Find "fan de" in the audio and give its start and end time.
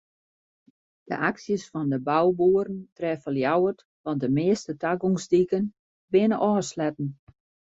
1.73-1.99